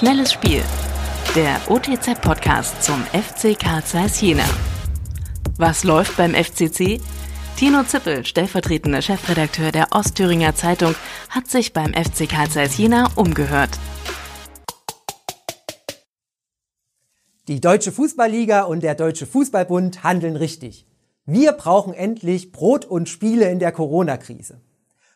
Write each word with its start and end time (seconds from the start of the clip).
Schnelles 0.00 0.32
Spiel. 0.32 0.62
Der 1.36 1.60
OTZ-Podcast 1.68 2.82
zum 2.82 3.04
FC 3.12 3.54
Karl 3.54 3.84
Zeiss 3.84 4.18
Jena. 4.22 4.46
Was 5.58 5.84
läuft 5.84 6.16
beim 6.16 6.32
FCC? 6.32 7.02
Tino 7.58 7.82
Zippel, 7.82 8.24
stellvertretender 8.24 9.02
Chefredakteur 9.02 9.72
der 9.72 9.88
Ostthüringer 9.90 10.54
Zeitung, 10.54 10.94
hat 11.28 11.48
sich 11.48 11.74
beim 11.74 11.92
FC 11.92 12.26
Karl 12.26 12.48
Zeiss 12.48 12.78
Jena 12.78 13.10
umgehört. 13.16 13.78
Die 17.48 17.60
Deutsche 17.60 17.92
Fußballliga 17.92 18.62
und 18.62 18.82
der 18.82 18.94
Deutsche 18.94 19.26
Fußballbund 19.26 20.02
handeln 20.02 20.36
richtig. 20.36 20.86
Wir 21.26 21.52
brauchen 21.52 21.92
endlich 21.92 22.52
Brot 22.52 22.86
und 22.86 23.10
Spiele 23.10 23.50
in 23.50 23.58
der 23.58 23.72
Corona-Krise. 23.72 24.62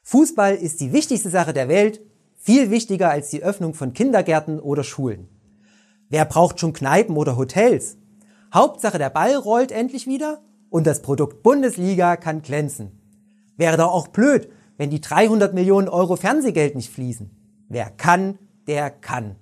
Fußball 0.02 0.54
ist 0.56 0.82
die 0.82 0.92
wichtigste 0.92 1.30
Sache 1.30 1.54
der 1.54 1.70
Welt, 1.70 2.02
viel 2.44 2.70
wichtiger 2.70 3.08
als 3.08 3.30
die 3.30 3.42
Öffnung 3.42 3.72
von 3.72 3.94
Kindergärten 3.94 4.60
oder 4.60 4.84
Schulen. 4.84 5.28
Wer 6.10 6.26
braucht 6.26 6.60
schon 6.60 6.74
Kneipen 6.74 7.16
oder 7.16 7.38
Hotels? 7.38 7.96
Hauptsache 8.52 8.98
der 8.98 9.08
Ball 9.08 9.34
rollt 9.34 9.72
endlich 9.72 10.06
wieder 10.06 10.42
und 10.68 10.86
das 10.86 11.00
Produkt 11.00 11.42
Bundesliga 11.42 12.16
kann 12.16 12.42
glänzen. 12.42 13.00
Wäre 13.56 13.78
doch 13.78 13.90
auch 13.90 14.08
blöd, 14.08 14.50
wenn 14.76 14.90
die 14.90 15.00
300 15.00 15.54
Millionen 15.54 15.88
Euro 15.88 16.16
Fernsehgeld 16.16 16.74
nicht 16.74 16.92
fließen. 16.92 17.30
Wer 17.70 17.88
kann, 17.88 18.38
der 18.66 18.90
kann. 18.90 19.36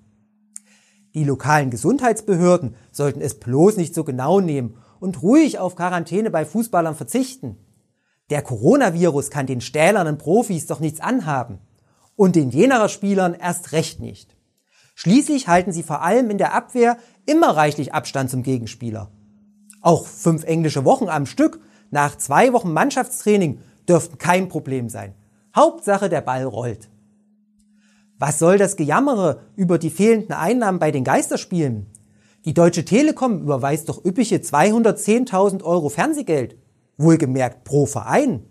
Die 1.12 1.24
lokalen 1.24 1.70
Gesundheitsbehörden 1.70 2.76
sollten 2.92 3.20
es 3.20 3.40
bloß 3.40 3.78
nicht 3.78 3.96
so 3.96 4.04
genau 4.04 4.38
nehmen 4.38 4.76
und 5.00 5.22
ruhig 5.22 5.58
auf 5.58 5.74
Quarantäne 5.74 6.30
bei 6.30 6.44
Fußballern 6.44 6.94
verzichten. 6.94 7.56
Der 8.30 8.42
Coronavirus 8.42 9.30
kann 9.30 9.46
den 9.46 9.60
stählernen 9.60 10.18
Profis 10.18 10.66
doch 10.68 10.78
nichts 10.78 11.00
anhaben. 11.00 11.58
Und 12.22 12.36
den 12.36 12.50
Jenerer 12.50 12.88
Spielern 12.88 13.34
erst 13.34 13.72
recht 13.72 13.98
nicht. 13.98 14.36
Schließlich 14.94 15.48
halten 15.48 15.72
sie 15.72 15.82
vor 15.82 16.02
allem 16.02 16.30
in 16.30 16.38
der 16.38 16.54
Abwehr 16.54 16.96
immer 17.26 17.56
reichlich 17.56 17.94
Abstand 17.94 18.30
zum 18.30 18.44
Gegenspieler. 18.44 19.10
Auch 19.80 20.06
fünf 20.06 20.44
englische 20.44 20.84
Wochen 20.84 21.08
am 21.08 21.26
Stück 21.26 21.58
nach 21.90 22.16
zwei 22.16 22.52
Wochen 22.52 22.72
Mannschaftstraining 22.72 23.58
dürften 23.88 24.18
kein 24.18 24.48
Problem 24.48 24.88
sein. 24.88 25.16
Hauptsache 25.56 26.08
der 26.08 26.20
Ball 26.20 26.44
rollt. 26.44 26.90
Was 28.20 28.38
soll 28.38 28.56
das 28.56 28.76
Gejammere 28.76 29.40
über 29.56 29.78
die 29.78 29.90
fehlenden 29.90 30.34
Einnahmen 30.34 30.78
bei 30.78 30.92
den 30.92 31.02
Geisterspielen? 31.02 31.90
Die 32.44 32.54
Deutsche 32.54 32.84
Telekom 32.84 33.40
überweist 33.40 33.88
doch 33.88 34.04
üppige 34.04 34.36
210.000 34.36 35.64
Euro 35.64 35.88
Fernsehgeld, 35.88 36.56
wohlgemerkt 36.98 37.64
pro 37.64 37.84
Verein, 37.84 38.46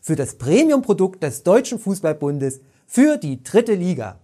für 0.00 0.14
das 0.14 0.38
Premiumprodukt 0.38 1.24
des 1.24 1.42
Deutschen 1.42 1.80
Fußballbundes 1.80 2.60
für 2.86 3.16
die 3.16 3.42
dritte 3.42 3.74
Liga. 3.74 4.20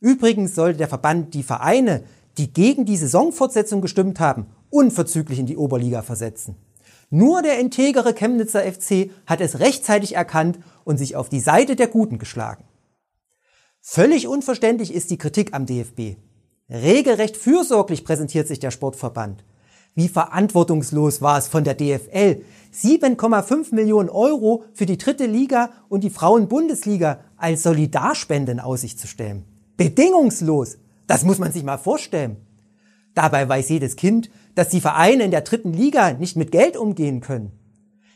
Übrigens 0.00 0.54
sollte 0.54 0.78
der 0.78 0.88
Verband 0.88 1.34
die 1.34 1.42
Vereine, 1.42 2.04
die 2.38 2.52
gegen 2.52 2.84
die 2.84 2.96
Saisonfortsetzung 2.96 3.80
gestimmt 3.80 4.20
haben, 4.20 4.46
unverzüglich 4.70 5.38
in 5.38 5.46
die 5.46 5.56
Oberliga 5.56 6.02
versetzen. 6.02 6.56
Nur 7.10 7.42
der 7.42 7.60
integere 7.60 8.14
Chemnitzer 8.14 8.62
FC 8.62 9.10
hat 9.26 9.40
es 9.40 9.60
rechtzeitig 9.60 10.16
erkannt 10.16 10.58
und 10.84 10.98
sich 10.98 11.16
auf 11.16 11.28
die 11.28 11.40
Seite 11.40 11.76
der 11.76 11.86
Guten 11.86 12.18
geschlagen. 12.18 12.64
Völlig 13.80 14.26
unverständlich 14.26 14.92
ist 14.92 15.10
die 15.10 15.18
Kritik 15.18 15.54
am 15.54 15.66
DFB. 15.66 16.16
Regelrecht 16.70 17.36
fürsorglich 17.36 18.04
präsentiert 18.04 18.48
sich 18.48 18.58
der 18.58 18.70
Sportverband. 18.70 19.44
Wie 19.94 20.08
verantwortungslos 20.08 21.22
war 21.22 21.38
es 21.38 21.46
von 21.46 21.62
der 21.62 21.74
DFL, 21.74 22.42
7,5 22.74 23.74
Millionen 23.74 24.08
Euro 24.08 24.64
für 24.72 24.86
die 24.86 24.98
dritte 24.98 25.26
Liga 25.26 25.70
und 25.88 26.02
die 26.02 26.10
Frauenbundesliga 26.10 27.20
als 27.36 27.62
Solidarspende 27.62 28.52
in 28.52 28.60
Aussicht 28.60 28.98
zu 28.98 29.06
stellen. 29.06 29.44
Bedingungslos! 29.76 30.78
Das 31.06 31.24
muss 31.24 31.38
man 31.38 31.52
sich 31.52 31.62
mal 31.62 31.78
vorstellen. 31.78 32.36
Dabei 33.14 33.48
weiß 33.48 33.68
jedes 33.68 33.96
Kind, 33.96 34.30
dass 34.54 34.70
die 34.70 34.80
Vereine 34.80 35.24
in 35.24 35.30
der 35.30 35.42
dritten 35.42 35.72
Liga 35.72 36.14
nicht 36.14 36.36
mit 36.36 36.50
Geld 36.50 36.76
umgehen 36.76 37.20
können. 37.20 37.52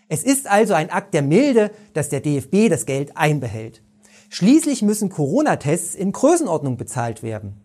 Es 0.08 0.24
ist 0.24 0.48
also 0.48 0.74
ein 0.74 0.90
Akt 0.90 1.14
der 1.14 1.22
Milde, 1.22 1.70
dass 1.92 2.08
der 2.08 2.20
DFB 2.20 2.68
das 2.70 2.86
Geld 2.86 3.16
einbehält. 3.16 3.82
Schließlich 4.30 4.82
müssen 4.82 5.10
Corona-Tests 5.10 5.94
in 5.94 6.12
Größenordnung 6.12 6.76
bezahlt 6.76 7.22
werden. 7.22 7.60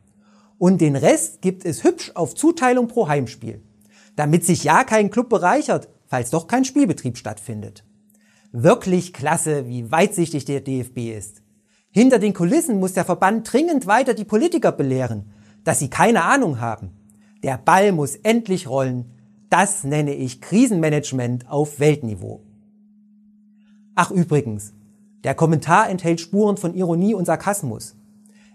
Und 0.58 0.82
den 0.82 0.96
Rest 0.96 1.42
gibt 1.42 1.66
es 1.66 1.84
hübsch 1.84 2.12
auf 2.16 2.36
Zuteilung 2.36 2.88
pro 2.88 3.08
Heimspiel. 3.08 3.62
Damit 4.16 4.46
sich 4.46 4.64
ja 4.64 4.84
kein 4.84 5.10
Club 5.10 5.30
bereichert, 5.30 5.90
falls 6.14 6.30
doch 6.30 6.46
kein 6.46 6.64
Spielbetrieb 6.64 7.18
stattfindet. 7.18 7.84
Wirklich 8.52 9.14
klasse, 9.14 9.68
wie 9.68 9.92
weitsichtig 9.92 10.46
der 10.46 10.62
DFB 10.62 11.12
ist. 11.18 11.42
Hinter 11.90 12.20
den 12.20 12.36
Kulissen 12.36 12.80
muss 12.80 12.94
der 12.94 13.04
Verband 13.04 13.52
dringend 13.52 13.88
weiter 13.88 14.14
die 14.14 14.24
Politiker 14.24 14.72
belehren, 14.72 15.32
dass 15.64 15.80
sie 15.80 15.90
keine 15.90 16.24
Ahnung 16.24 16.60
haben. 16.60 16.92
Der 17.42 17.58
Ball 17.58 17.94
muss 17.94 18.16
endlich 18.16 18.70
rollen. 18.70 19.10
Das 19.50 19.84
nenne 19.84 20.14
ich 20.14 20.40
Krisenmanagement 20.40 21.50
auf 21.50 21.80
Weltniveau. 21.80 22.44
Ach 23.96 24.12
übrigens, 24.12 24.76
der 25.24 25.34
Kommentar 25.34 25.90
enthält 25.90 26.22
Spuren 26.22 26.58
von 26.58 26.76
Ironie 26.76 27.16
und 27.16 27.26
Sarkasmus. 27.26 27.96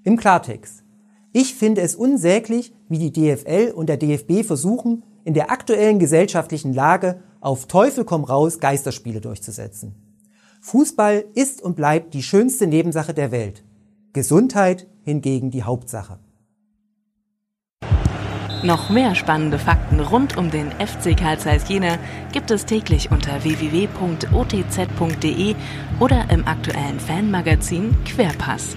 Im 0.05 0.17
Klartext. 0.17 0.85
Ich 1.33 1.55
finde 1.55 1.83
es 1.83 1.95
unsäglich, 1.95 2.73
wie 2.89 3.11
die 3.11 3.13
DFL 3.13 3.73
und 3.75 3.89
der 3.89 3.97
DFB 3.97 4.45
versuchen, 4.47 5.03
in 5.25 5.35
der 5.35 5.51
aktuellen 5.51 5.99
gesellschaftlichen 5.99 6.73
Lage 6.73 7.23
auf 7.41 7.67
Teufel 7.67 8.05
komm 8.05 8.25
raus 8.25 8.61
Geisterspiele 8.61 9.21
durchzusetzen. 9.21 9.95
Fußball 10.61 11.25
ist 11.35 11.63
und 11.63 11.77
bleibt 11.77 12.15
die 12.15 12.23
schönste 12.23 12.67
Nebensache 12.67 13.15
der 13.15 13.31
Welt. 13.31 13.63
Gesundheit 14.13 14.87
hingegen 15.05 15.51
die 15.51 15.63
Hauptsache. 15.63 16.19
Noch 18.65 18.91
mehr 18.91 19.15
spannende 19.15 19.59
Fakten 19.59 20.01
rund 20.01 20.37
um 20.37 20.51
den 20.51 20.73
FC 20.73 21.17
Karl 21.17 21.39
Zeiss 21.39 21.69
Jena 21.69 21.97
gibt 22.33 22.51
es 22.51 22.67
täglich 22.67 23.13
unter 23.13 23.45
www.otz.de 23.45 23.95
oder 26.01 26.29
im 26.31 26.45
aktuellen 26.49 26.99
Fanmagazin 26.99 27.95
Querpass. 28.05 28.77